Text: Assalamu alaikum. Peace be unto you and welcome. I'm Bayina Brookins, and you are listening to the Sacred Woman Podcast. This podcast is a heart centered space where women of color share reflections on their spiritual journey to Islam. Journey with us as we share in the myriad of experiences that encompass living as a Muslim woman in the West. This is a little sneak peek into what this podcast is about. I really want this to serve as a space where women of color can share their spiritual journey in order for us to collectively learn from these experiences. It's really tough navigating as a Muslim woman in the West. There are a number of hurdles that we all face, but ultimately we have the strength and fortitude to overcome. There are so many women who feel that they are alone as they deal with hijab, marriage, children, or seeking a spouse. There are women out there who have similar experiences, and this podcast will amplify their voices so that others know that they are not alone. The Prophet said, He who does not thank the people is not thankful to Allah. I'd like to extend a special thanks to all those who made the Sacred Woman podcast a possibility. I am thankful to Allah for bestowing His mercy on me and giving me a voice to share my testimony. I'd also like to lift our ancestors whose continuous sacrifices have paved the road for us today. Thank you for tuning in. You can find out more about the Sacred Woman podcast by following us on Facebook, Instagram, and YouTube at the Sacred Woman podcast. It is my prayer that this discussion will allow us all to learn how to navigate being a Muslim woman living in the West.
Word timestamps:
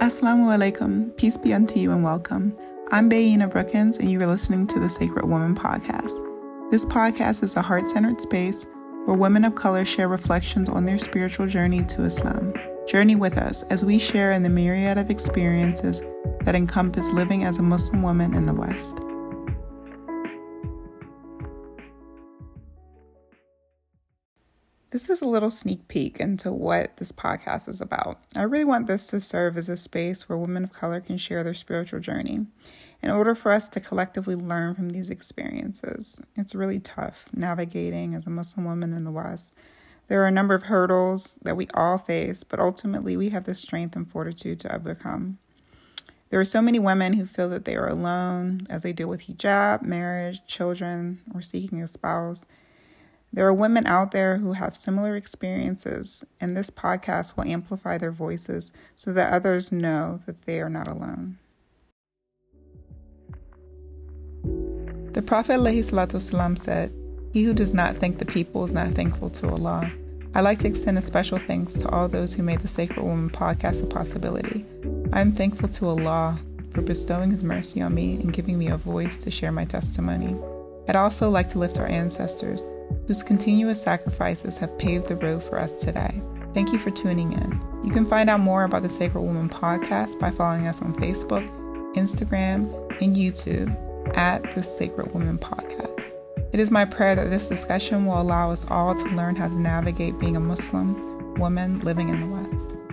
Assalamu 0.00 0.48
alaikum. 0.56 1.14
Peace 1.18 1.36
be 1.36 1.52
unto 1.52 1.78
you 1.78 1.92
and 1.92 2.02
welcome. 2.02 2.56
I'm 2.90 3.10
Bayina 3.10 3.50
Brookins, 3.50 3.98
and 3.98 4.10
you 4.10 4.18
are 4.22 4.26
listening 4.26 4.66
to 4.68 4.80
the 4.80 4.88
Sacred 4.88 5.26
Woman 5.26 5.54
Podcast. 5.54 6.22
This 6.70 6.86
podcast 6.86 7.42
is 7.42 7.54
a 7.54 7.60
heart 7.60 7.86
centered 7.86 8.18
space 8.18 8.66
where 9.04 9.14
women 9.14 9.44
of 9.44 9.56
color 9.56 9.84
share 9.84 10.08
reflections 10.08 10.70
on 10.70 10.86
their 10.86 10.98
spiritual 10.98 11.46
journey 11.46 11.84
to 11.84 12.04
Islam. 12.04 12.54
Journey 12.88 13.14
with 13.14 13.36
us 13.36 13.62
as 13.64 13.84
we 13.84 13.98
share 13.98 14.32
in 14.32 14.42
the 14.42 14.48
myriad 14.48 14.96
of 14.96 15.10
experiences 15.10 16.02
that 16.44 16.54
encompass 16.54 17.12
living 17.12 17.44
as 17.44 17.58
a 17.58 17.62
Muslim 17.62 18.00
woman 18.00 18.34
in 18.34 18.46
the 18.46 18.54
West. 18.54 19.00
This 24.90 25.08
is 25.08 25.22
a 25.22 25.28
little 25.28 25.50
sneak 25.50 25.86
peek 25.86 26.18
into 26.18 26.50
what 26.50 26.96
this 26.96 27.12
podcast 27.12 27.68
is 27.68 27.80
about. 27.80 28.18
I 28.34 28.42
really 28.42 28.64
want 28.64 28.88
this 28.88 29.06
to 29.08 29.20
serve 29.20 29.56
as 29.56 29.68
a 29.68 29.76
space 29.76 30.28
where 30.28 30.36
women 30.36 30.64
of 30.64 30.72
color 30.72 31.00
can 31.00 31.16
share 31.16 31.44
their 31.44 31.54
spiritual 31.54 32.00
journey 32.00 32.46
in 33.00 33.10
order 33.12 33.36
for 33.36 33.52
us 33.52 33.68
to 33.68 33.80
collectively 33.80 34.34
learn 34.34 34.74
from 34.74 34.90
these 34.90 35.08
experiences. 35.08 36.24
It's 36.34 36.56
really 36.56 36.80
tough 36.80 37.28
navigating 37.32 38.16
as 38.16 38.26
a 38.26 38.30
Muslim 38.30 38.64
woman 38.64 38.92
in 38.92 39.04
the 39.04 39.12
West. 39.12 39.56
There 40.08 40.24
are 40.24 40.26
a 40.26 40.32
number 40.32 40.56
of 40.56 40.64
hurdles 40.64 41.36
that 41.40 41.56
we 41.56 41.68
all 41.72 41.96
face, 41.96 42.42
but 42.42 42.58
ultimately 42.58 43.16
we 43.16 43.28
have 43.28 43.44
the 43.44 43.54
strength 43.54 43.94
and 43.94 44.10
fortitude 44.10 44.58
to 44.60 44.74
overcome. 44.74 45.38
There 46.30 46.40
are 46.40 46.44
so 46.44 46.60
many 46.60 46.80
women 46.80 47.12
who 47.12 47.26
feel 47.26 47.48
that 47.50 47.64
they 47.64 47.76
are 47.76 47.88
alone 47.88 48.66
as 48.68 48.82
they 48.82 48.92
deal 48.92 49.06
with 49.06 49.28
hijab, 49.28 49.82
marriage, 49.82 50.44
children, 50.48 51.20
or 51.32 51.42
seeking 51.42 51.80
a 51.80 51.86
spouse. 51.86 52.44
There 53.32 53.46
are 53.46 53.54
women 53.54 53.86
out 53.86 54.10
there 54.10 54.38
who 54.38 54.54
have 54.54 54.74
similar 54.74 55.14
experiences, 55.14 56.24
and 56.40 56.56
this 56.56 56.68
podcast 56.68 57.36
will 57.36 57.44
amplify 57.44 57.96
their 57.96 58.10
voices 58.10 58.72
so 58.96 59.12
that 59.12 59.32
others 59.32 59.70
know 59.70 60.20
that 60.26 60.46
they 60.46 60.60
are 60.60 60.68
not 60.68 60.88
alone. 60.88 61.38
The 65.12 65.22
Prophet 65.22 65.58
said, 66.58 66.92
He 67.32 67.44
who 67.44 67.54
does 67.54 67.72
not 67.72 67.96
thank 67.96 68.18
the 68.18 68.24
people 68.24 68.64
is 68.64 68.74
not 68.74 68.92
thankful 68.92 69.30
to 69.30 69.48
Allah. 69.48 69.92
I'd 70.34 70.42
like 70.42 70.58
to 70.58 70.68
extend 70.68 70.98
a 70.98 71.02
special 71.02 71.38
thanks 71.38 71.74
to 71.74 71.88
all 71.88 72.08
those 72.08 72.34
who 72.34 72.42
made 72.42 72.60
the 72.60 72.68
Sacred 72.68 73.02
Woman 73.02 73.30
podcast 73.30 73.82
a 73.82 73.86
possibility. 73.86 74.64
I 75.12 75.20
am 75.20 75.32
thankful 75.32 75.68
to 75.68 75.88
Allah 75.88 76.38
for 76.72 76.82
bestowing 76.82 77.30
His 77.30 77.44
mercy 77.44 77.80
on 77.80 77.94
me 77.94 78.14
and 78.14 78.32
giving 78.32 78.58
me 78.58 78.68
a 78.68 78.76
voice 78.76 79.16
to 79.18 79.30
share 79.30 79.52
my 79.52 79.64
testimony. 79.64 80.36
I'd 80.88 80.96
also 80.96 81.30
like 81.30 81.48
to 81.48 81.58
lift 81.58 81.78
our 81.78 81.86
ancestors 81.86 82.66
whose 83.06 83.22
continuous 83.22 83.82
sacrifices 83.82 84.58
have 84.58 84.78
paved 84.78 85.08
the 85.08 85.16
road 85.16 85.42
for 85.42 85.58
us 85.58 85.72
today. 85.84 86.20
Thank 86.54 86.72
you 86.72 86.78
for 86.78 86.90
tuning 86.90 87.32
in. 87.32 87.60
You 87.84 87.92
can 87.92 88.06
find 88.06 88.28
out 88.28 88.40
more 88.40 88.64
about 88.64 88.82
the 88.82 88.90
Sacred 88.90 89.22
Woman 89.22 89.48
podcast 89.48 90.18
by 90.18 90.30
following 90.30 90.66
us 90.66 90.82
on 90.82 90.94
Facebook, 90.94 91.48
Instagram, 91.94 92.72
and 93.00 93.16
YouTube 93.16 93.74
at 94.16 94.54
the 94.54 94.62
Sacred 94.62 95.12
Woman 95.12 95.38
podcast. 95.38 96.12
It 96.52 96.58
is 96.58 96.70
my 96.70 96.84
prayer 96.84 97.14
that 97.14 97.30
this 97.30 97.48
discussion 97.48 98.06
will 98.06 98.20
allow 98.20 98.50
us 98.50 98.66
all 98.68 98.94
to 98.94 99.04
learn 99.10 99.36
how 99.36 99.48
to 99.48 99.60
navigate 99.60 100.18
being 100.18 100.36
a 100.36 100.40
Muslim 100.40 101.34
woman 101.34 101.78
living 101.80 102.08
in 102.08 102.20
the 102.20 102.26
West. 102.26 102.89